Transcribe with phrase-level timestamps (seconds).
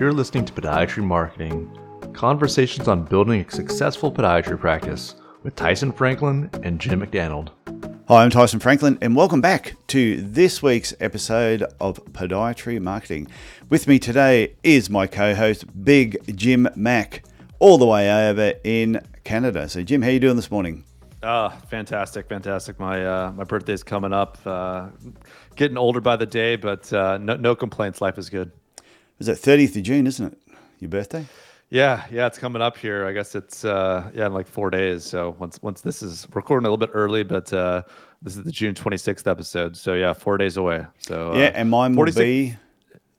[0.00, 1.70] You're listening to Podiatry Marketing
[2.14, 7.50] Conversations on Building a Successful Podiatry Practice with Tyson Franklin and Jim McDannald.
[8.08, 13.28] Hi, I'm Tyson Franklin, and welcome back to this week's episode of Podiatry Marketing.
[13.68, 17.22] With me today is my co host, Big Jim Mack,
[17.58, 19.68] all the way over in Canada.
[19.68, 20.82] So, Jim, how are you doing this morning?
[21.22, 22.80] Ah, fantastic, fantastic.
[22.80, 24.38] My uh, my birthday's coming up.
[24.46, 24.88] Uh,
[25.56, 28.00] getting older by the day, but uh, no, no complaints.
[28.00, 28.50] Life is good.
[29.20, 30.38] Is it 30th of June, isn't it?
[30.78, 31.26] Your birthday?
[31.68, 33.06] Yeah, yeah, it's coming up here.
[33.06, 35.04] I guess it's uh, yeah, in like four days.
[35.04, 37.82] So once once this is recording a little bit early, but uh,
[38.22, 39.76] this is the June 26th episode.
[39.76, 40.84] So yeah, four days away.
[40.98, 42.56] So uh, yeah, and mine will be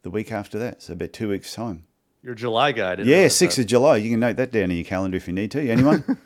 [0.02, 0.82] the week after that.
[0.82, 1.86] So about two weeks time.
[2.24, 3.98] Your July guy, yeah, sixth of July.
[3.98, 5.70] You can note that down in your calendar if you need to.
[5.70, 6.04] Anyone?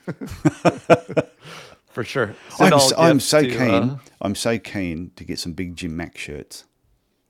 [1.89, 2.35] For sure.
[2.59, 3.59] I'm, I'm so to, keen.
[3.59, 3.97] Uh...
[4.19, 6.65] I'm so keen to get some big Jim Mac shirts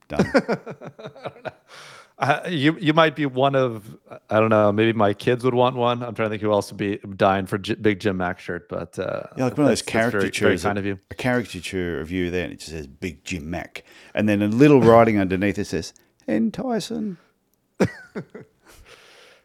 [0.08, 0.32] done.
[2.18, 3.94] Uh, you you might be one of
[4.30, 6.02] I don't know maybe my kids would want one.
[6.02, 8.70] I'm trying to think who else would be dying for J- Big Jim Mack shirt,
[8.70, 10.38] but uh, yeah, like one of those caricatures.
[10.38, 10.98] Very, very kind of you.
[11.10, 14.48] A caricature of you there, and it just says Big Jim Mack, and then a
[14.48, 15.92] little writing underneath it says
[16.26, 17.18] "And Tyson."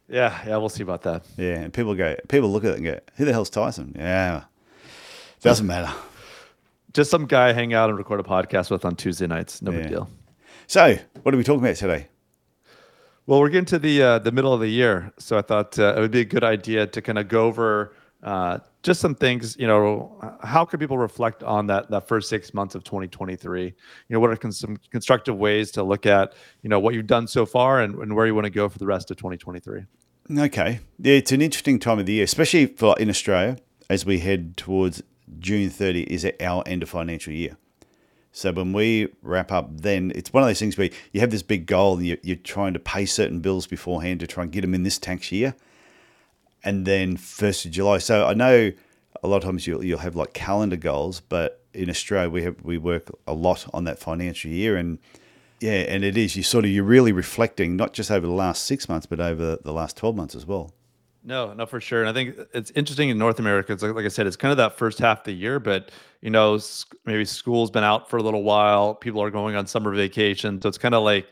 [0.08, 1.26] yeah, yeah, we'll see about that.
[1.36, 4.46] Yeah, and people go, people look at it and go, "Who the hell's Tyson?" Yeah,
[5.42, 5.94] doesn't matter.
[6.94, 9.62] Just some guy hang out and record a podcast with on Tuesday nights.
[9.62, 9.78] No yeah.
[9.80, 10.10] big deal.
[10.68, 12.08] So, what are we talking about today?
[13.32, 15.94] Well, we're getting to the uh, the middle of the year, so I thought uh,
[15.96, 19.56] it would be a good idea to kind of go over uh, just some things.
[19.58, 23.64] You know, how can people reflect on that that first six months of 2023?
[23.64, 23.74] You
[24.10, 27.26] know, what are con- some constructive ways to look at you know what you've done
[27.26, 29.86] so far and, and where you want to go for the rest of 2023?
[30.38, 33.56] Okay, yeah, it's an interesting time of the year, especially for in Australia
[33.90, 35.04] as we head towards
[35.40, 37.56] June 30 is our end of financial year.
[38.32, 41.44] So when we wrap up, then it's one of those things where you have this
[41.44, 44.62] big goal and you're, you're trying to pay certain bills beforehand to try and get
[44.62, 45.54] them in this tax year,
[46.64, 47.98] and then first of July.
[47.98, 48.72] So I know
[49.22, 52.56] a lot of times you'll you'll have like calendar goals, but in Australia we have
[52.64, 55.00] we work a lot on that financial year, and
[55.60, 58.64] yeah, and it is you sort of you're really reflecting not just over the last
[58.64, 60.72] six months, but over the last twelve months as well.
[61.24, 62.02] No, no, for sure.
[62.02, 63.72] And I think it's interesting in North America.
[63.72, 65.92] It's like, like I said, it's kind of that first half of the year, but
[66.22, 66.60] you know,
[67.06, 68.96] maybe school's been out for a little while.
[68.96, 71.28] People are going on summer vacation, so it's kind of like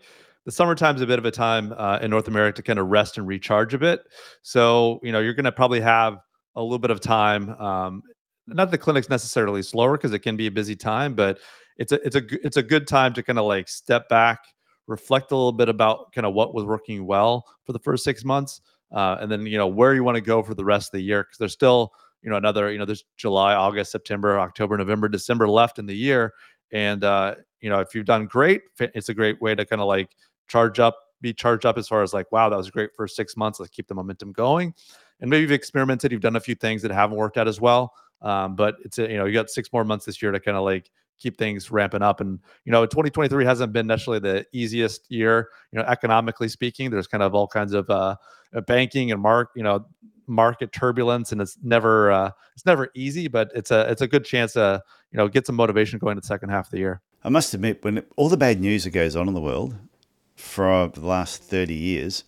[0.45, 3.17] the summertime's a bit of a time uh, in North America to kind of rest
[3.17, 4.01] and recharge a bit.
[4.43, 6.19] So you know, you're going to probably have
[6.55, 7.49] a little bit of time.
[7.59, 8.03] Um,
[8.45, 11.39] not the clinic's necessarily slower because it can be a busy time, but
[11.77, 14.39] it's a it's a it's a good time to kind of like step back,
[14.85, 18.23] reflect a little bit about kind of what was working well for the first six
[18.23, 18.61] months
[18.91, 21.01] uh, and then you know where you want to go for the rest of the
[21.01, 25.07] year because there's still you know another you know there's July, August, September, October, November,
[25.07, 26.33] December left in the year,
[26.71, 29.87] and uh, you know if you've done great, it's a great way to kind of
[29.87, 30.15] like
[30.47, 33.37] charge up, be charged up as far as like wow that was great for six
[33.37, 33.59] months.
[33.59, 34.73] Let's keep the momentum going,
[35.21, 37.93] and maybe you've experimented, you've done a few things that haven't worked out as well.
[38.21, 40.57] Um, but it's a, you know you got six more months this year to kind
[40.57, 42.21] of like keep things ramping up.
[42.21, 45.49] And you know, 2023 hasn't been necessarily the easiest year.
[45.71, 48.15] You know, economically speaking, there's kind of all kinds of uh,
[48.53, 49.85] uh, banking and mark, you know,
[50.27, 53.27] market turbulence, and it's never uh, it's never easy.
[53.27, 54.81] But it's a it's a good chance to
[55.11, 57.01] you know get some motivation going to the second half of the year.
[57.23, 59.75] I must admit, when all the bad news that goes on in the world
[60.37, 62.23] for the last 30 years,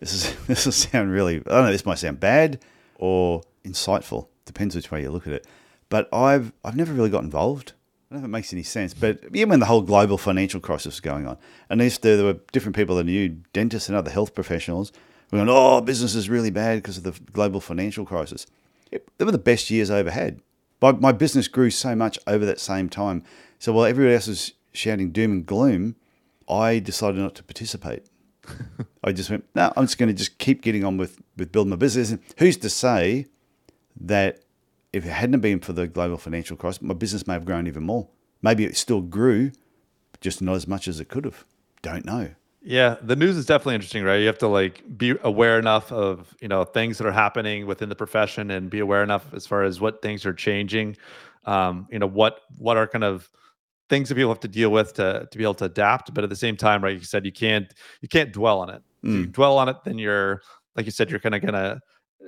[0.00, 1.72] this is this will sound really I don't know.
[1.72, 2.60] This might sound bad
[2.96, 4.28] or insightful.
[4.44, 5.46] Depends which way you look at it.
[5.88, 7.74] But I've I've never really got involved
[8.12, 10.60] I don't know if it makes any sense, but even when the whole global financial
[10.60, 11.38] crisis was going on,
[11.70, 14.92] and if there, there were different people that knew, dentists and other health professionals,
[15.30, 18.46] were going, oh, business is really bad because of the global financial crisis.
[18.90, 20.42] It, they were the best years I ever had.
[20.82, 23.24] My, my business grew so much over that same time.
[23.58, 25.96] So while everybody else was shouting doom and gloom,
[26.50, 28.04] I decided not to participate.
[29.02, 31.70] I just went, no, I'm just going to just keep getting on with, with building
[31.70, 32.10] my business.
[32.10, 33.24] And who's to say
[33.98, 34.41] that
[34.92, 37.82] if it hadn't been for the global financial crisis, my business may have grown even
[37.82, 38.08] more.
[38.42, 39.52] Maybe it still grew,
[40.20, 41.44] just not as much as it could have.
[41.80, 42.30] Don't know.
[42.64, 44.18] Yeah, the news is definitely interesting, right?
[44.18, 47.88] You have to like be aware enough of you know things that are happening within
[47.88, 50.96] the profession and be aware enough as far as what things are changing.
[51.44, 53.28] Um, you know what what are kind of
[53.88, 56.14] things that people have to deal with to to be able to adapt.
[56.14, 58.82] But at the same time, right, you said you can't you can't dwell on it.
[59.04, 59.08] Mm.
[59.08, 60.42] If you dwell on it, then you're
[60.76, 61.80] like you said, you're kind of gonna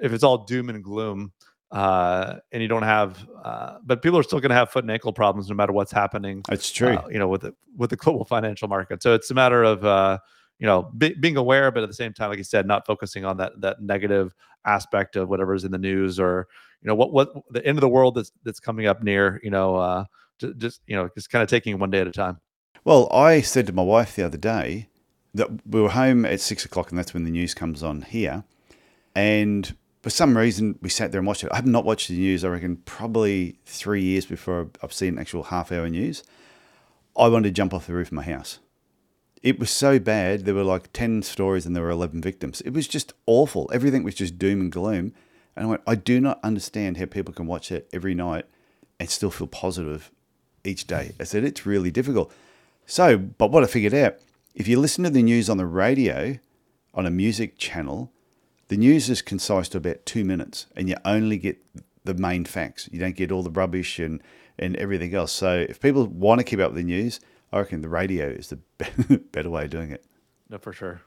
[0.03, 1.33] if it's all doom and gloom,
[1.71, 4.91] uh, and you don't have, uh, but people are still going to have foot and
[4.91, 6.43] ankle problems no matter what's happening.
[6.49, 6.95] That's true.
[6.95, 9.03] Uh, you know, with the with the global financial market.
[9.03, 10.19] So it's a matter of uh,
[10.59, 13.25] you know be, being aware, but at the same time, like you said, not focusing
[13.25, 14.35] on that that negative
[14.65, 16.49] aspect of whatever's in the news or
[16.81, 19.41] you know what what the end of the world that's that's coming up near.
[19.43, 20.05] You know, uh,
[20.39, 22.41] just, just you know, just kind of taking one day at a time.
[22.85, 24.89] Well, I said to my wife the other day,
[25.35, 28.45] that we were home at six o'clock, and that's when the news comes on here.
[29.15, 29.75] And
[30.05, 31.51] for some reason, we sat there and watched it.
[31.51, 35.45] I have not watched the news, I reckon, probably three years before I've seen actual
[35.45, 36.23] half hour news.
[37.17, 38.59] I wanted to jump off the roof of my house.
[39.43, 40.45] It was so bad.
[40.45, 42.61] There were like 10 stories and there were 11 victims.
[42.61, 43.71] It was just awful.
[43.73, 45.15] Everything was just doom and gloom.
[45.57, 48.45] And I went, I do not understand how people can watch it every night
[49.01, 50.11] and still feel positive
[50.65, 51.13] each day.
[51.19, 52.31] I said, it's really difficult.
[52.85, 54.17] So, but what I figured out,
[54.55, 56.41] if you listen to the news on the radio,
[56.93, 58.13] on a music channel,
[58.69, 61.59] the news is concise to about two minutes and you only get
[62.05, 62.89] the main facts.
[62.93, 64.23] You don't get all the rubbish and,
[64.59, 65.33] and everything else.
[65.33, 67.21] So if people want to keep up with the news,
[67.53, 70.05] I reckon the radio is the better way of doing it.
[70.49, 71.01] No, for sure.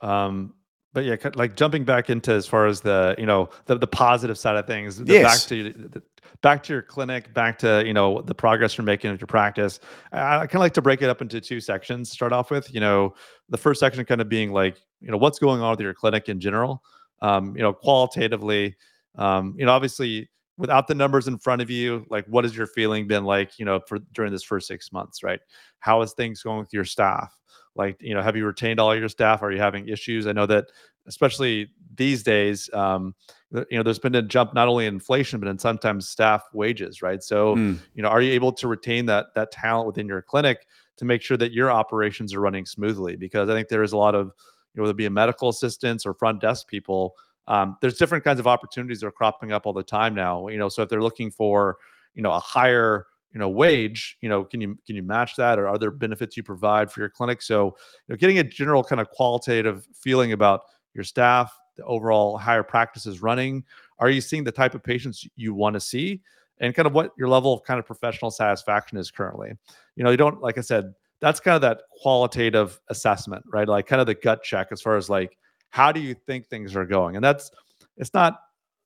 [0.00, 0.54] Um,
[0.92, 4.36] but yeah, like jumping back into as far as the you know the, the positive
[4.36, 5.22] side of things, the yes.
[5.22, 6.02] back to the,
[6.42, 9.78] back to your clinic, back to you know the progress you're making with your practice.
[10.10, 12.10] I, I kind of like to break it up into two sections.
[12.10, 13.14] Start off with you know
[13.48, 16.28] the first section kind of being like you know what's going on with your clinic
[16.28, 16.82] in general.
[17.22, 18.76] Um, you know qualitatively,
[19.16, 22.66] um, you know obviously without the numbers in front of you, like what has your
[22.66, 25.40] feeling been like you know for during this first six months, right?
[25.80, 27.34] How is things going with your staff?
[27.76, 30.46] like you know have you retained all your staff are you having issues i know
[30.46, 30.66] that
[31.06, 33.14] especially these days um,
[33.52, 37.02] you know there's been a jump not only in inflation but in sometimes staff wages
[37.02, 37.78] right so mm.
[37.94, 40.66] you know are you able to retain that that talent within your clinic
[40.96, 43.96] to make sure that your operations are running smoothly because i think there is a
[43.96, 44.32] lot of
[44.76, 47.14] know whether it be a medical assistants or front desk people
[47.50, 50.46] um, there's different kinds of opportunities that are cropping up all the time now.
[50.48, 51.78] You know so if they're looking for
[52.14, 55.58] you know a higher you know wage you know can you can you match that
[55.58, 57.42] or are there benefits you provide for your clinic?
[57.42, 57.76] So
[58.06, 60.62] you know getting a general kind of qualitative feeling about
[60.94, 63.64] your staff the overall higher practices running
[63.98, 66.22] are you seeing the type of patients you want to see?
[66.58, 69.50] And kind of what your level of kind of professional satisfaction is currently.
[69.96, 73.86] You know you don't like i said that's kind of that qualitative assessment right like
[73.86, 75.36] kind of the gut check as far as like
[75.70, 77.50] how do you think things are going and that's
[77.96, 78.40] it's not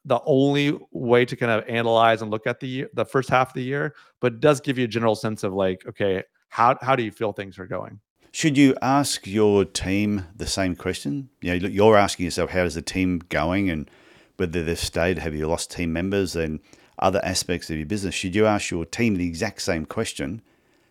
[0.04, 3.54] the only way to kind of analyze and look at the the first half of
[3.54, 7.02] the year, but does give you a general sense of like, okay, how how do
[7.02, 8.00] you feel things are going?
[8.32, 11.30] Should you ask your team the same question?
[11.40, 13.90] You know, you're asking yourself, how is the team going, and
[14.36, 16.60] whether they've stayed, have you lost team members, and
[16.98, 18.14] other aspects of your business.
[18.14, 20.42] Should you ask your team the exact same question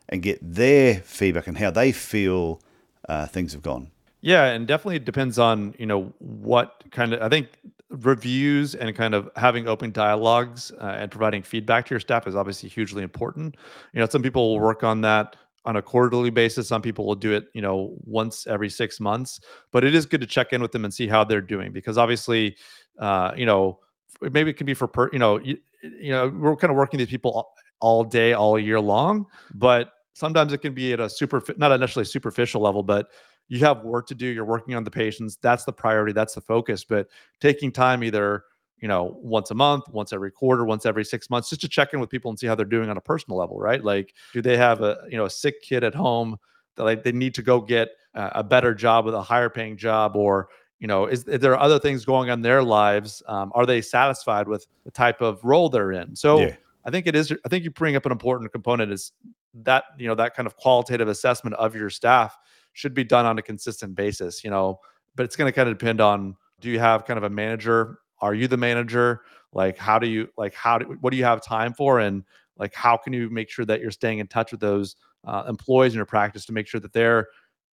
[0.09, 2.61] and get their feedback and how they feel
[3.09, 3.91] uh, things have gone?
[4.21, 7.21] Yeah, and definitely depends on you know what kind of.
[7.21, 7.49] I think
[7.89, 12.35] reviews and kind of having open dialogues uh, and providing feedback to your staff is
[12.35, 13.55] obviously hugely important.
[13.93, 15.35] You know, some people will work on that
[15.65, 16.67] on a quarterly basis.
[16.67, 19.39] Some people will do it, you know, once every six months.
[19.71, 21.97] But it is good to check in with them and see how they're doing because
[21.97, 22.55] obviously,
[22.99, 23.79] uh, you know,
[24.21, 26.97] maybe it can be for per, you know, you, you know, we're kind of working
[26.97, 27.49] these people
[27.83, 29.27] all, day, all year long.
[29.53, 33.09] But sometimes it can be at a super, not necessarily superficial level, but
[33.49, 36.41] you have work to do you're working on the patients that's the priority that's the
[36.41, 37.07] focus but
[37.41, 38.45] taking time either
[38.79, 41.93] you know once a month once every quarter once every six months just to check
[41.93, 44.41] in with people and see how they're doing on a personal level right like do
[44.41, 46.37] they have a you know a sick kid at home
[46.75, 50.15] that like they need to go get a better job with a higher paying job
[50.15, 50.49] or
[50.79, 53.81] you know is, is there other things going on in their lives um, are they
[53.81, 56.55] satisfied with the type of role they're in so yeah.
[56.85, 59.11] I think it is i think you bring up an important component is
[59.53, 62.37] that you know that kind of qualitative assessment of your staff
[62.73, 64.79] should be done on a consistent basis, you know.
[65.15, 67.99] But it's going to kind of depend on do you have kind of a manager?
[68.19, 69.21] Are you the manager?
[69.53, 71.99] Like, how do you like how do what do you have time for?
[71.99, 72.23] And
[72.57, 75.93] like, how can you make sure that you're staying in touch with those uh, employees
[75.93, 77.27] in your practice to make sure that they're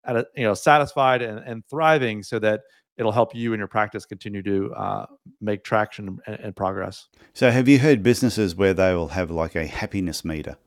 [0.06, 2.62] at a, you know satisfied and, and thriving, so that
[3.00, 5.06] it'll help you and your practice continue to uh,
[5.42, 7.08] make traction and, and, progress.
[7.34, 10.58] So, have you heard businesses where they will have like a happiness meter,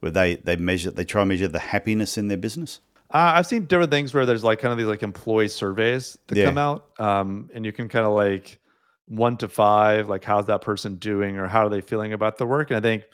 [0.00, 2.80] where they they measure they try and measure the happiness in their business?
[3.10, 6.38] Uh, I've seen different things where there's like kind of these like employee surveys that
[6.38, 6.46] yeah.
[6.46, 8.58] come out, um, and you can kind of like
[9.06, 12.46] one to five, like how's that person doing or how are they feeling about the
[12.46, 12.70] work.
[12.70, 13.04] And I think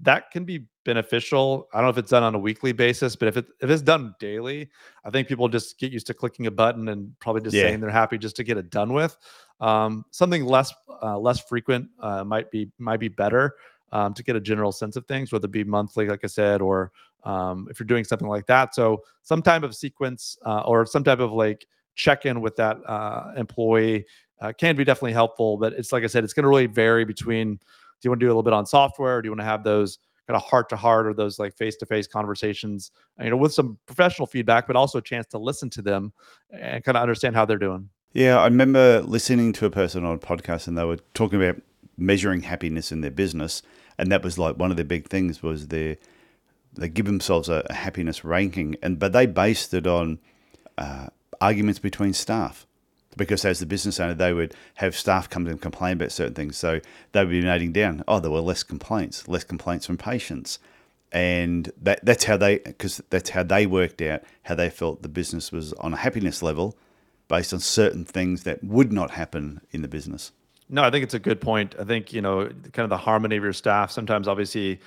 [0.00, 1.68] that can be beneficial.
[1.72, 3.82] I don't know if it's done on a weekly basis, but if it if it's
[3.82, 4.68] done daily,
[5.04, 7.62] I think people just get used to clicking a button and probably just yeah.
[7.62, 9.16] saying they're happy just to get it done with.
[9.60, 10.72] Um, something less
[11.02, 13.56] uh, less frequent uh, might be might be better
[13.92, 16.60] um, to get a general sense of things, whether it be monthly, like I said,
[16.60, 16.92] or
[17.24, 18.74] um, if you're doing something like that.
[18.74, 22.78] So some type of sequence uh, or some type of like check in with that
[22.86, 24.04] uh, employee
[24.40, 25.56] uh, can be definitely helpful.
[25.56, 27.58] But it's like I said, it's going to really vary between
[28.02, 29.18] you want to do a little bit on software?
[29.18, 31.56] Or do you want to have those kind of heart to heart or those like
[31.56, 32.90] face to face conversations,
[33.22, 36.12] you know, with some professional feedback, but also a chance to listen to them
[36.50, 37.88] and kind of understand how they're doing.
[38.12, 41.62] Yeah, I remember listening to a person on a podcast and they were talking about
[41.96, 43.62] measuring happiness in their business,
[43.98, 45.96] and that was like one of the big things was their
[46.78, 50.18] they give themselves a, a happiness ranking, and but they based it on
[50.78, 51.06] uh,
[51.40, 52.65] arguments between staff
[53.16, 56.56] because as the business owner, they would have staff come and complain about certain things.
[56.56, 56.80] So
[57.12, 60.58] they would be noting down, oh, there were less complaints, less complaints from patients.
[61.12, 65.08] And that, that's how they, because that's how they worked out how they felt the
[65.08, 66.76] business was on a happiness level
[67.28, 70.32] based on certain things that would not happen in the business.
[70.68, 71.74] No, I think it's a good point.
[71.78, 74.80] I think, you know, kind of the harmony of your staff, sometimes obviously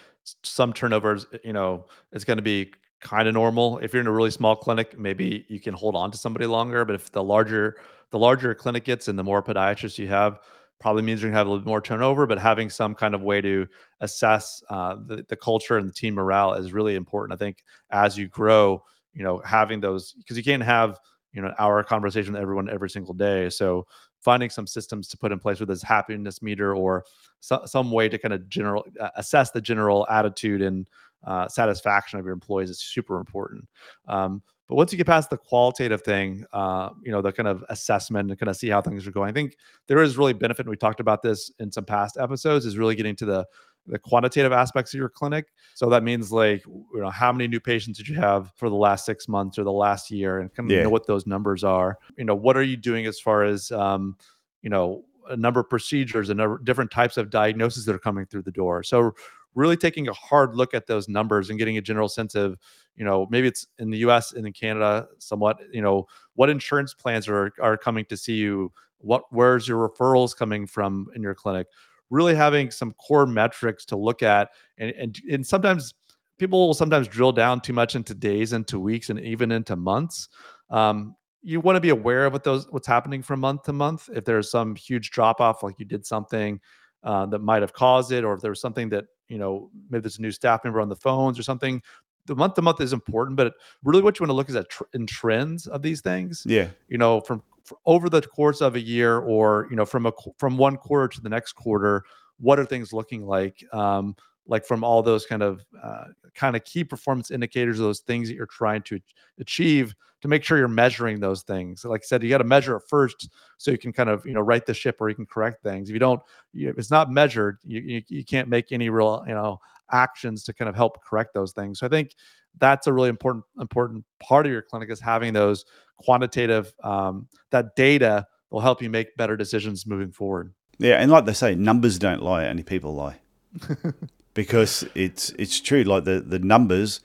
[0.43, 2.71] some turnovers, you know, it's going to be
[3.01, 3.77] kind of normal.
[3.79, 6.85] If you're in a really small clinic, maybe you can hold on to somebody longer.
[6.85, 7.77] But if the larger
[8.11, 10.39] the larger clinic gets and the more podiatrists you have,
[10.79, 12.25] probably means you're gonna have a little more turnover.
[12.25, 13.67] But having some kind of way to
[14.01, 17.39] assess uh, the the culture and the team morale is really important.
[17.39, 20.99] I think as you grow, you know, having those because you can't have
[21.33, 23.49] you know an hour conversation with everyone every single day.
[23.49, 23.85] So
[24.21, 27.05] finding some systems to put in place with this happiness meter or
[27.39, 30.87] so, some way to kind of general assess the general attitude and
[31.23, 33.67] uh, satisfaction of your employees is super important.
[34.07, 37.65] Um, but once you get past the qualitative thing, uh, you know, the kind of
[37.69, 39.55] assessment and kind of see how things are going, I think
[39.87, 40.65] there is really benefit.
[40.65, 43.47] And we talked about this in some past episodes, is really getting to the
[43.87, 45.47] the quantitative aspects of your clinic.
[45.73, 48.75] So that means like, you know, how many new patients did you have for the
[48.75, 50.83] last six months or the last year, and kind of yeah.
[50.83, 51.97] know what those numbers are.
[52.15, 54.15] You know, what are you doing as far as, um,
[54.61, 58.43] you know, a number of procedures and different types of diagnoses that are coming through
[58.43, 58.83] the door.
[58.83, 59.15] So
[59.55, 62.57] really taking a hard look at those numbers and getting a general sense of,
[62.95, 66.93] you know, maybe it's in the US and in Canada somewhat, you know, what insurance
[66.93, 71.35] plans are are coming to see you, what where's your referrals coming from in your
[71.35, 71.67] clinic?
[72.09, 75.93] Really having some core metrics to look at and and, and sometimes
[76.37, 80.29] people will sometimes drill down too much into days into weeks and even into months.
[80.69, 84.09] Um, you want to be aware of what those what's happening from month to month.
[84.13, 86.59] If there's some huge drop off, like you did something
[87.03, 90.01] uh, that might have caused it, or if there was something that you know maybe
[90.01, 91.81] there's a new staff member on the phones or something.
[92.25, 94.69] The month to month is important, but really what you want to look is at
[94.69, 96.43] tr- in trends of these things.
[96.45, 100.05] Yeah, you know, from, from over the course of a year, or you know, from
[100.05, 102.03] a from one quarter to the next quarter,
[102.39, 103.63] what are things looking like?
[103.73, 104.15] Um,
[104.47, 108.35] like from all those kind of uh, kind of key performance indicators, those things that
[108.35, 108.99] you're trying to
[109.39, 111.85] achieve to make sure you're measuring those things.
[111.85, 114.33] Like I said, you got to measure it first so you can kind of you
[114.33, 115.89] know right the ship or you can correct things.
[115.89, 116.21] If you don't,
[116.53, 119.59] you, if it's not measured, you, you you can't make any real you know
[119.91, 121.79] actions to kind of help correct those things.
[121.79, 122.15] So I think
[122.57, 125.65] that's a really important important part of your clinic is having those
[125.97, 130.53] quantitative um, that data will help you make better decisions moving forward.
[130.79, 133.19] Yeah, and like they say, numbers don't lie, only people lie.
[134.33, 135.83] because it's it's true.
[135.83, 137.01] Like the the numbers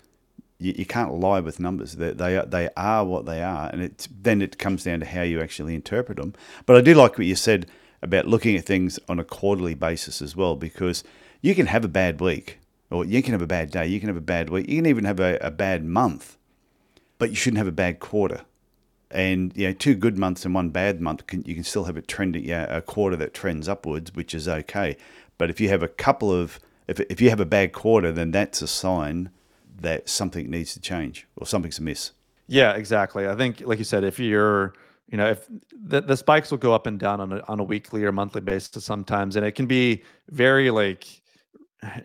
[0.58, 1.96] you, you can't lie with numbers.
[1.96, 5.06] They, they are, they are what they are, and it then it comes down to
[5.06, 6.34] how you actually interpret them.
[6.66, 7.66] But I do like what you said
[8.02, 11.04] about looking at things on a quarterly basis as well, because
[11.40, 12.58] you can have a bad week,
[12.90, 14.86] or you can have a bad day, you can have a bad week, you can
[14.86, 16.36] even have a, a bad month,
[17.18, 18.42] but you shouldn't have a bad quarter.
[19.10, 21.96] And you know, two good months and one bad month, can, you can still have
[21.96, 24.96] a trend, yeah, a quarter that trends upwards, which is okay.
[25.38, 26.58] But if you have a couple of,
[26.88, 29.30] if, if you have a bad quarter, then that's a sign
[29.80, 32.12] that something needs to change or something's amiss.
[32.46, 33.26] Yeah, exactly.
[33.26, 34.74] I think, like you said, if you're,
[35.08, 37.64] you know, if the, the spikes will go up and down on a, on a
[37.64, 41.06] weekly or monthly basis sometimes, and it can be very like,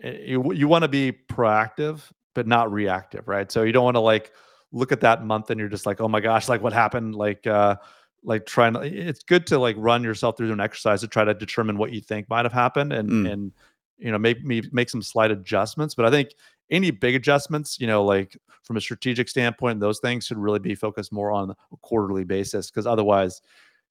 [0.02, 2.00] you, you want to be proactive,
[2.34, 3.50] but not reactive, right?
[3.50, 4.32] So you don't want to like
[4.72, 7.14] look at that month and you're just like, oh my gosh, like what happened?
[7.14, 7.76] Like, uh,
[8.22, 11.34] like trying to, it's good to like run yourself through an exercise to try to
[11.34, 13.32] determine what you think might have happened and, mm.
[13.32, 13.52] and,
[13.98, 15.94] you know, make me make some slight adjustments.
[15.94, 16.30] But I think
[16.70, 20.74] any big adjustments, you know, like from a strategic standpoint, those things should really be
[20.74, 23.42] focused more on a quarterly basis because otherwise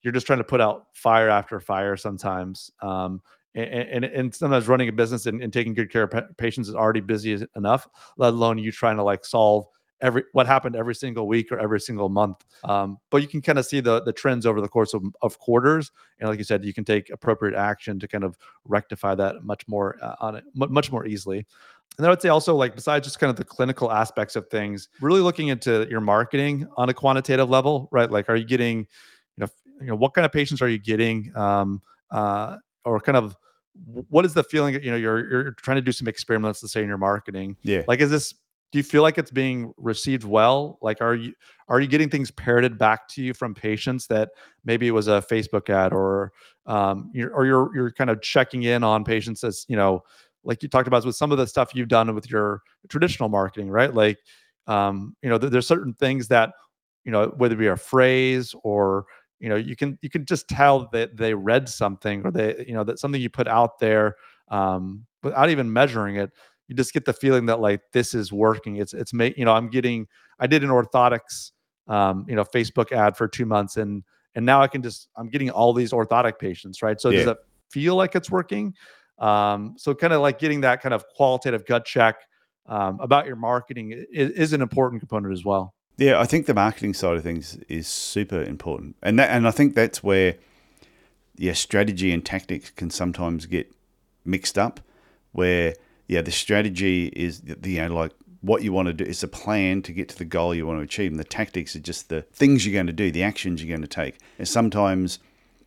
[0.01, 2.71] you're just trying to put out fire after fire sometimes.
[2.81, 3.21] Um,
[3.55, 6.75] and, and, and sometimes running a business and, and taking good care of patients is
[6.75, 9.65] already busy enough, let alone you trying to like solve
[10.01, 12.45] every what happened every single week or every single month.
[12.63, 15.39] Um, but you can kind of see the the trends over the course of, of
[15.39, 19.43] quarters, and like you said, you can take appropriate action to kind of rectify that
[19.43, 21.45] much more uh, on it much more easily.
[21.97, 24.47] And then I would say also like besides just kind of the clinical aspects of
[24.47, 28.09] things, really looking into your marketing on a quantitative level, right?
[28.09, 28.85] Like, are you getting, you
[29.39, 29.47] know,
[29.81, 31.81] you know, what kind of patients are you getting, um,
[32.11, 33.35] uh, or kind of
[34.09, 34.75] what is the feeling?
[34.81, 37.57] You know, you're you're trying to do some experiments, to say in your marketing.
[37.63, 37.83] Yeah.
[37.87, 38.33] Like, is this?
[38.71, 40.77] Do you feel like it's being received well?
[40.81, 41.33] Like, are you
[41.69, 44.29] are you getting things parroted back to you from patients that
[44.63, 46.33] maybe it was a Facebook ad or
[46.65, 50.03] um, you're, or you're you're kind of checking in on patients as you know
[50.43, 53.69] like you talked about with some of the stuff you've done with your traditional marketing,
[53.69, 53.93] right?
[53.93, 54.17] Like,
[54.67, 56.51] um, you know, th- there's certain things that,
[57.03, 59.05] you know, whether it be a phrase or,
[59.39, 62.73] you know, you can you can just tell that they read something or they, you
[62.73, 64.15] know, that something you put out there
[64.49, 66.31] um, without even measuring it.
[66.67, 68.75] You just get the feeling that like this is working.
[68.77, 70.07] It's it's make you know I'm getting
[70.39, 71.51] I did an orthotics
[71.89, 74.03] um, you know, Facebook ad for two months, and
[74.35, 77.01] and now I can just I'm getting all these orthotic patients, right?
[77.01, 77.17] So Yeah.
[77.17, 77.37] does it
[77.71, 78.73] feel like it's working?
[79.19, 82.17] Um, so kind of like getting that kind of qualitative gut check
[82.65, 85.73] um, about your marketing is, is an important component as well.
[85.97, 89.51] Yeah, I think the marketing side of things is super important, and that, and I
[89.51, 90.35] think that's where,
[91.35, 93.69] yeah, strategy and tactics can sometimes get
[94.23, 94.79] mixed up.
[95.33, 95.75] Where
[96.07, 99.27] yeah, the strategy is the, you know like what you want to do is a
[99.27, 102.07] plan to get to the goal you want to achieve, and the tactics are just
[102.07, 104.19] the things you're going to do, the actions you're going to take.
[104.37, 105.19] And sometimes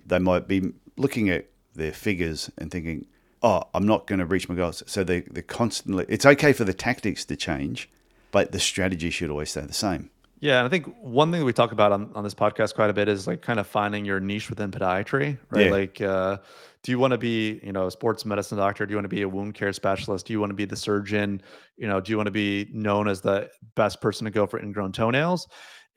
[0.06, 3.06] they might be looking at their figures and thinking,
[3.43, 6.07] "Oh, I'm not going to reach my goals." So they they're constantly.
[6.09, 7.89] It's okay for the tactics to change,
[8.31, 10.11] but the strategy should always stay the same.
[10.43, 12.91] Yeah, and I think one thing that we talk about on, on this podcast quite
[12.91, 15.67] a bit is like kind of finding your niche within podiatry, right?
[15.67, 15.71] Yeah.
[15.71, 16.39] Like, uh,
[16.83, 18.85] do you want to be, you know, a sports medicine doctor?
[18.85, 20.27] Do you want to be a wound care specialist?
[20.27, 21.43] Do you want to be the surgeon?
[21.77, 24.59] You know, do you want to be known as the best person to go for
[24.59, 25.47] ingrown toenails?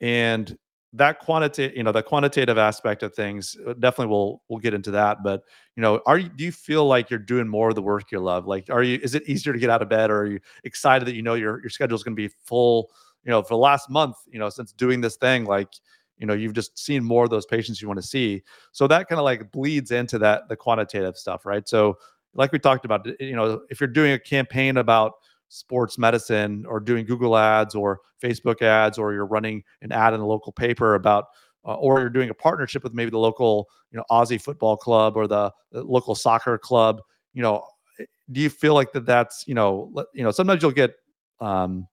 [0.00, 0.56] And
[0.96, 4.90] that quantitative, you know, the quantitative aspect of things uh, definitely will we'll get into
[4.92, 5.22] that.
[5.22, 5.42] But
[5.76, 8.20] you know, are you do you feel like you're doing more of the work you
[8.20, 8.46] love?
[8.46, 11.06] Like, are you is it easier to get out of bed, or are you excited
[11.06, 12.90] that you know your your schedule is going to be full?
[13.26, 15.68] you know, for the last month, you know, since doing this thing, like,
[16.16, 18.42] you know, you've just seen more of those patients you want to see.
[18.70, 21.68] So that kind of like bleeds into that the quantitative stuff, right?
[21.68, 21.98] So,
[22.34, 25.14] like we talked about, you know, if you're doing a campaign about
[25.48, 30.20] sports medicine or doing Google ads or Facebook ads, or you're running an ad in
[30.20, 31.26] a local paper about,
[31.64, 35.16] uh, or you're doing a partnership with maybe the local, you know, Aussie football club
[35.16, 37.00] or the, the local soccer club,
[37.34, 37.64] you know,
[38.00, 40.94] eh, do you feel like that that's, you know, you know, sometimes you'll get,
[41.40, 41.86] um,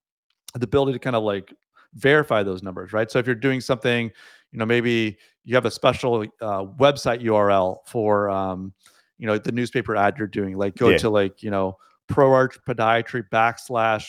[0.55, 1.53] the ability to kind of like
[1.95, 3.09] verify those numbers, right?
[3.09, 4.11] So if you're doing something,
[4.51, 8.73] you know, maybe you have a special uh, website URL for, um,
[9.17, 10.97] you know, the newspaper ad you're doing, like go Yeah.
[10.97, 11.77] to like, you know,
[12.13, 14.07] ProArch Podiatry backslash,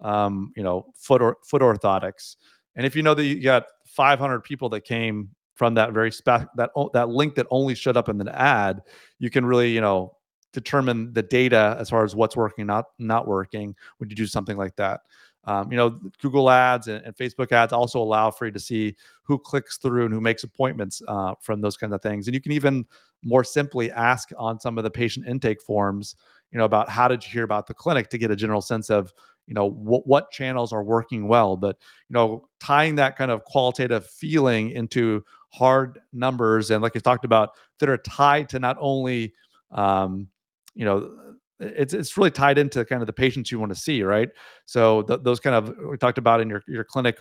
[0.00, 2.36] um, you know, foot or foot orthotics.
[2.74, 6.48] And if you know that you got 500 people that came from that very spec
[6.56, 8.82] that that link that only showed up in the ad,
[9.18, 10.16] you can really, you know,
[10.52, 14.56] determine the data as far as what's working, not not working when you do something
[14.56, 15.00] like that.
[15.46, 18.96] Um, you know, Google ads and, and Facebook ads also allow for you to see
[19.22, 22.26] who clicks through and who makes appointments uh, from those kinds of things.
[22.26, 22.84] And you can even
[23.22, 26.16] more simply ask on some of the patient intake forms,
[26.50, 28.90] you know, about how did you hear about the clinic to get a general sense
[28.90, 29.12] of,
[29.46, 31.56] you know, what what channels are working well.
[31.56, 31.76] But
[32.08, 37.24] you know, tying that kind of qualitative feeling into hard numbers and like you talked
[37.24, 39.32] about that are tied to not only
[39.70, 40.28] um,
[40.74, 41.25] you know
[41.60, 44.28] it's it's really tied into kind of the patients you want to see, right?
[44.66, 47.18] So th- those kind of we talked about in your your clinic.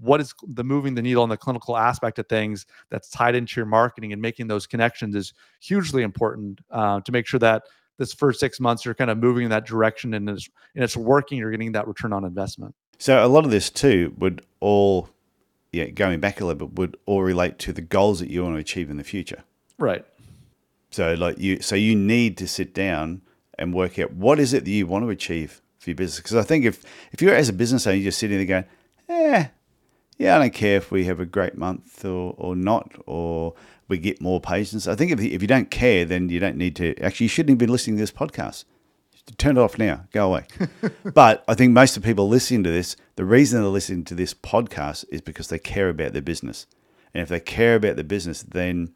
[0.00, 3.58] What is the moving the needle on the clinical aspect of things that's tied into
[3.58, 7.64] your marketing and making those connections is hugely important uh, to make sure that
[7.98, 10.96] this first six months you're kind of moving in that direction and it's and it's
[10.96, 11.38] working.
[11.38, 12.74] You're getting that return on investment.
[12.98, 15.08] So a lot of this too would all,
[15.72, 18.54] yeah, going back a little bit, would all relate to the goals that you want
[18.54, 19.42] to achieve in the future.
[19.78, 20.04] Right.
[20.90, 23.22] So like you, so you need to sit down
[23.58, 26.18] and work out what is it that you want to achieve for your business.
[26.18, 28.64] Because I think if if you're as a business owner, you're just sitting there going,
[29.08, 29.48] eh,
[30.18, 33.54] yeah, I don't care if we have a great month or or not, or
[33.88, 34.88] we get more patients.
[34.88, 36.96] I think if if you don't care, then you don't need to.
[37.00, 38.64] Actually, you shouldn't even be listening to this podcast.
[39.38, 40.04] Turn it off now.
[40.12, 40.46] Go away.
[41.14, 44.16] but I think most of the people listening to this, the reason they're listening to
[44.16, 46.66] this podcast is because they care about their business.
[47.14, 48.92] And if they care about the business, then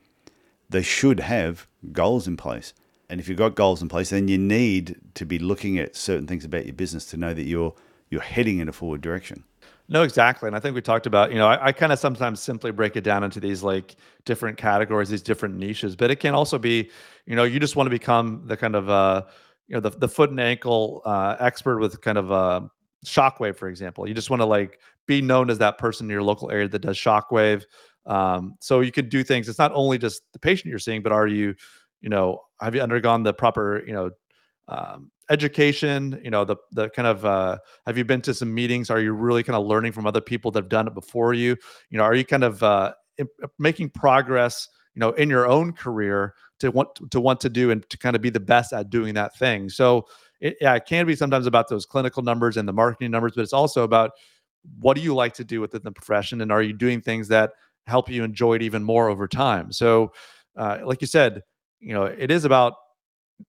[0.69, 2.73] they should have goals in place.
[3.09, 6.27] And if you've got goals in place, then you need to be looking at certain
[6.27, 7.75] things about your business to know that you're
[8.11, 9.45] you're heading in a forward direction.
[9.89, 10.49] No, exactly.
[10.49, 12.97] And I think we talked about, you know, I, I kind of sometimes simply break
[12.97, 16.91] it down into these like different categories, these different niches, but it can also be,
[17.27, 19.23] you know, you just want to become the kind of, uh,
[19.69, 22.61] you know, the, the foot and ankle uh, expert with kind of uh,
[23.05, 24.09] shockwave, for example.
[24.09, 26.81] You just want to like be known as that person in your local area that
[26.81, 27.65] does shockwave.
[28.07, 29.49] Um, so you could do things.
[29.49, 31.55] It's not only just the patient you're seeing, but are you,
[32.01, 34.11] you know, have you undergone the proper, you know,
[34.69, 36.21] um, education?
[36.23, 38.91] You know, the the kind of uh, have you been to some meetings?
[38.91, 41.57] Are you really kind of learning from other people that have done it before you?
[41.91, 42.95] You know, are you kind of uh,
[43.59, 44.69] making progress?
[44.95, 48.17] You know, in your own career to want to want to do and to kind
[48.17, 49.69] of be the best at doing that thing.
[49.69, 50.07] So
[50.41, 53.43] it, yeah, it can be sometimes about those clinical numbers and the marketing numbers, but
[53.43, 54.13] it's also about
[54.81, 57.53] what do you like to do within the profession, and are you doing things that
[57.87, 59.71] help you enjoy it even more over time?
[59.71, 60.13] So,
[60.57, 61.43] uh, like you said,
[61.81, 62.75] you know, it is about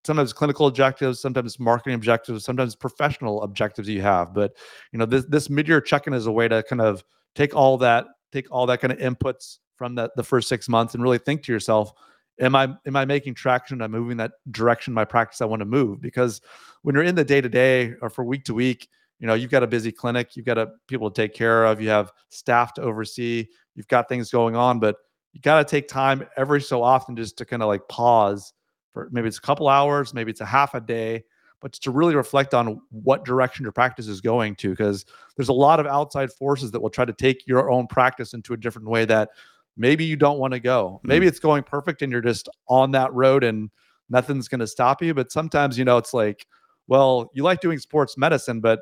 [0.04, 4.34] sometimes clinical objectives, sometimes marketing objectives, sometimes professional objectives you have.
[4.34, 4.54] But
[4.92, 7.04] you know, this this mid-year check-in is a way to kind of
[7.36, 10.94] take all that, take all that kind of inputs from the, the first six months
[10.94, 11.92] and really think to yourself,
[12.40, 13.82] am I am I making traction?
[13.82, 16.02] I'm moving that direction my practice I want to move?
[16.02, 16.42] Because
[16.82, 18.88] when you're in the day-to-day or for week to week,
[19.20, 21.82] you know you've got a busy clinic you've got a people to take care of
[21.82, 24.96] you have staff to oversee you've got things going on but
[25.38, 28.54] you got to take time every so often just to kind of like pause
[28.92, 31.24] for maybe it's a couple hours maybe it's a half a day
[31.62, 35.54] but to really reflect on what direction your practice is going to because there's a
[35.54, 38.88] lot of outside forces that will try to take your own practice into a different
[38.88, 39.30] way that
[39.78, 41.30] maybe you don't want to go maybe Mm.
[41.30, 43.70] it's going perfect and you're just on that road and
[44.10, 46.48] nothing's going to stop you but sometimes you know it's like
[46.88, 48.80] well you like doing sports medicine but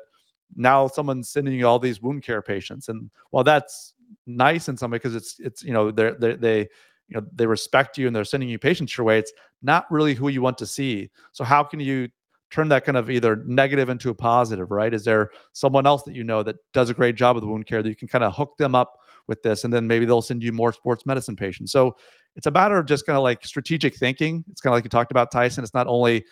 [0.54, 3.92] now someone's sending you all these wound care patients and while that's
[4.26, 6.58] nice in some way because it's it's you know they're, they they
[7.08, 9.18] you know they respect you and they're sending you patients your way.
[9.18, 11.10] It's not really who you want to see.
[11.32, 12.08] So how can you
[12.50, 14.94] turn that kind of either negative into a positive right?
[14.94, 17.82] Is there someone else that you know that does a great job with wound care
[17.82, 20.42] that you can kind of hook them up with this and then maybe they'll send
[20.42, 21.72] you more sports medicine patients?
[21.72, 21.96] So
[22.36, 24.44] it's a matter of just kind of like strategic thinking.
[24.50, 25.64] It's kind of like you talked about tyson.
[25.64, 26.24] It's not only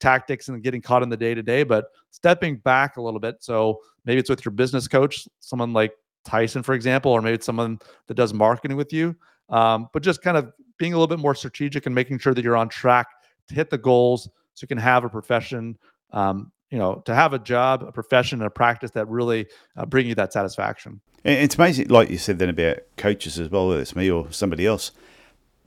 [0.00, 3.36] tactics and getting caught in the day to day, but stepping back a little bit.
[3.40, 5.92] So maybe it's with your business coach, someone like
[6.26, 9.16] Tyson, for example, or maybe someone that does marketing with you.
[9.48, 12.44] Um, but just kind of being a little bit more strategic and making sure that
[12.44, 13.06] you're on track
[13.48, 15.78] to hit the goals so you can have a profession,
[16.12, 19.86] um, you know, to have a job, a profession, and a practice that really uh,
[19.86, 21.00] bring you that satisfaction.
[21.24, 24.66] It's amazing, like you said then about coaches as well, whether it's me or somebody
[24.66, 24.92] else.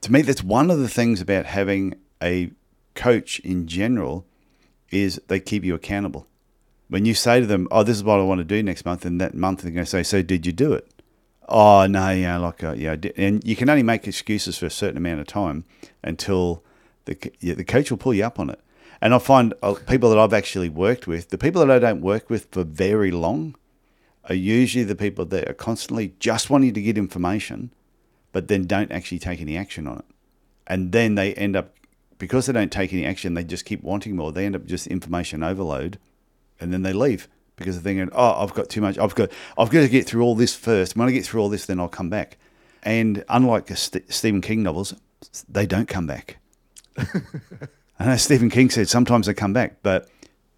[0.02, 2.50] To me, that's one of the things about having a
[2.94, 4.26] coach in general
[4.90, 6.26] is they keep you accountable.
[6.90, 9.04] When you say to them, "Oh, this is what I want to do next month,"
[9.04, 10.86] and that month they're going to say, "So did you do it?"
[11.48, 14.96] Oh no, yeah, like uh, yeah, and you can only make excuses for a certain
[14.96, 15.64] amount of time
[16.02, 16.62] until
[17.06, 18.60] the the coach will pull you up on it.
[19.00, 22.02] And I find uh, people that I've actually worked with, the people that I don't
[22.02, 23.54] work with for very long,
[24.28, 27.72] are usually the people that are constantly just wanting to get information,
[28.32, 30.04] but then don't actually take any action on it.
[30.66, 31.74] And then they end up,
[32.18, 34.32] because they don't take any action, they just keep wanting more.
[34.32, 35.98] They end up just information overload,
[36.60, 38.98] and then they leave because they're thinking, "Oh, I've got too much.
[38.98, 40.96] I've got, I've got to get through all this first.
[40.96, 42.38] When I get through all this, then I'll come back."
[42.82, 44.94] And unlike St- Stephen King novels,
[45.48, 46.38] they don't come back.
[46.96, 50.08] I know Stephen King said sometimes they come back, but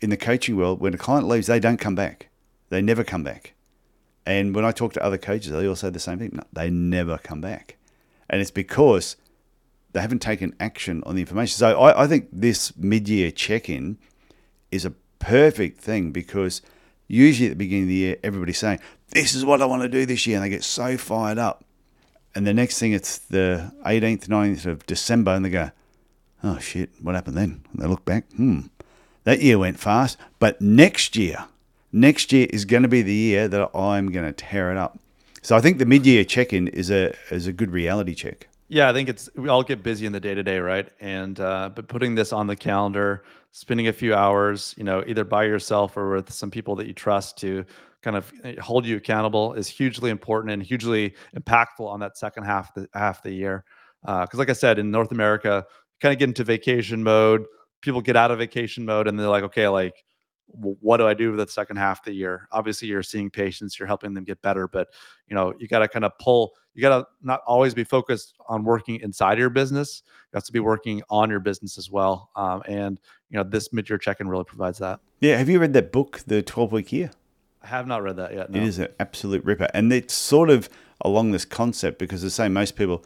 [0.01, 2.29] in the coaching world, when a client leaves, they don't come back.
[2.69, 3.55] They never come back.
[4.25, 6.31] And when I talk to other coaches, they all say the same thing.
[6.33, 7.77] No, they never come back.
[8.31, 9.17] And it's because
[9.93, 11.57] they haven't taken action on the information.
[11.57, 13.99] So I, I think this mid year check in
[14.71, 16.61] is a perfect thing because
[17.06, 18.80] usually at the beginning of the year, everybody's saying,
[19.11, 20.37] This is what I want to do this year.
[20.37, 21.64] And they get so fired up.
[22.35, 25.70] And the next thing, it's the 18th, 19th of December, and they go,
[26.42, 27.64] Oh shit, what happened then?
[27.72, 28.62] And they look back, hmm,
[29.24, 30.18] that year went fast.
[30.38, 31.44] But next year,
[31.92, 34.98] next year is going to be the year that I'm going to tear it up.
[35.42, 38.48] So I think the mid-year check-in is a is a good reality check.
[38.68, 40.88] Yeah, I think it's we all get busy in the day to day, right?
[41.00, 45.25] And uh, but putting this on the calendar, spending a few hours, you know, either
[45.25, 47.65] by yourself or with some people that you trust to
[48.03, 52.45] kind of eh, hold you accountable is hugely important and hugely impactful on that second
[52.45, 53.65] half the half of the year.
[54.03, 55.65] Because, like I said, in North America,
[56.01, 57.45] kind of get into vacation mode.
[57.83, 60.03] People get out of vacation mode, and they're like, okay, like
[60.53, 62.49] what do I do with the second half of the year?
[62.53, 64.88] Obviously, you're seeing patients, you're helping them get better, but
[65.29, 66.53] you know, you got to kind of pull.
[66.75, 70.03] You got to not always be focused on working inside your business.
[70.07, 72.31] You have to be working on your business as well.
[72.37, 72.99] Um, and
[73.31, 75.01] you know, this mid-year check-in really provides that.
[75.21, 77.11] Yeah, have you read that book, The 12-Week Year?
[77.62, 78.51] I have not read that yet.
[78.51, 78.61] No.
[78.61, 79.69] It is an absolute ripper.
[79.73, 80.69] And it's sort of
[81.01, 83.05] along this concept because the same most people,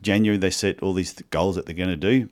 [0.00, 2.28] January, they set all these goals that they're going to do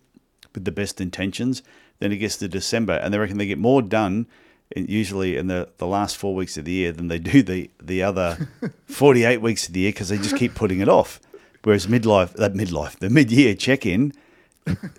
[0.55, 1.63] with the best intentions.
[1.99, 4.27] Then it gets to December and they reckon they get more done
[4.75, 8.03] usually in the, the last four weeks of the year than they do the, the
[8.03, 8.49] other
[8.87, 11.21] 48 weeks of the year because they just keep putting it off.
[11.63, 14.13] Whereas midlife, that midlife, the mid year check in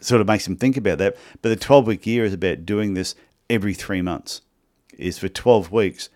[0.01, 1.15] sort of makes them think about that.
[1.41, 3.15] But the 12 week year is about doing this
[3.49, 4.41] every three months.
[4.97, 6.09] Is for 12 weeks,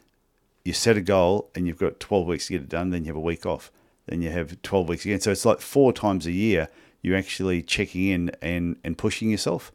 [0.66, 3.10] you set a goal and you've got 12 weeks to get it done, then you
[3.10, 3.72] have a week off,
[4.08, 5.22] then you have 12 weeks again.
[5.22, 6.68] So it's like four times a year
[7.02, 9.72] you're actually checking in and, and pushing yourself,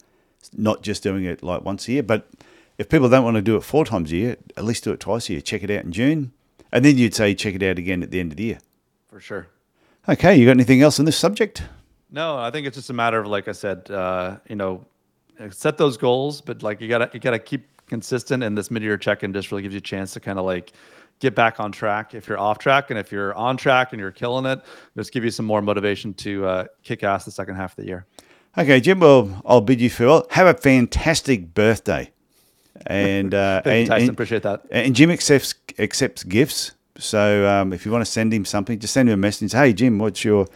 [0.56, 2.02] not just doing it like once a year.
[2.02, 2.28] But
[2.78, 5.00] if people don't want to do it four times a year, at least do it
[5.00, 5.40] twice a year.
[5.40, 6.32] Check it out in June.
[6.72, 8.58] And then you'd say check it out again at the end of the year.
[9.08, 9.48] for sure.
[10.08, 11.62] Okay, you got anything else on this subject?
[12.10, 14.84] No, I think it's just a matter of, like I said, uh, you know,
[15.50, 18.42] set those goals, but like you gotta you gotta keep consistent.
[18.42, 20.72] And this mid-year check-in just really gives you a chance to kind of like
[21.18, 24.12] get back on track if you're off track, and if you're on track and you're
[24.12, 24.60] killing it,
[24.96, 27.86] just give you some more motivation to uh, kick ass the second half of the
[27.86, 28.06] year.
[28.56, 30.26] Okay, Jim, well, I'll bid you farewell.
[30.30, 32.10] Have a fantastic birthday.
[32.86, 34.02] And, uh, and, Tyson.
[34.02, 34.62] and- Appreciate that.
[34.70, 36.72] And Jim accepts accepts gifts.
[36.98, 39.52] So um, if you want to send him something, just send him a message.
[39.52, 40.46] Hey Jim, what's your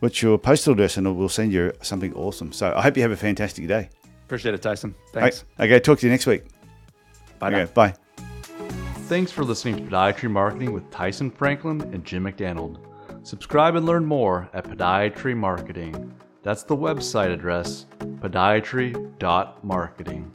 [0.00, 2.52] what's your postal address, and we'll send you something awesome.
[2.52, 3.88] So I hope you have a fantastic day.
[4.26, 4.94] Appreciate it, Tyson.
[5.12, 5.44] Thanks.
[5.58, 6.44] Okay, talk to you next week.
[7.38, 7.58] Bye now.
[7.60, 7.94] Okay, bye.
[9.08, 12.78] Thanks for listening to Podiatry Marketing with Tyson Franklin and Jim McDannald.
[13.22, 16.14] Subscribe and learn more at Podiatry Marketing.
[16.42, 17.86] That's the website address,
[18.20, 20.34] podiatry.marketing.